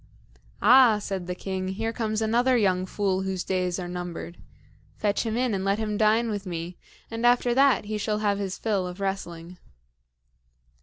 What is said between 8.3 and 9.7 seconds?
his fill of wrestling."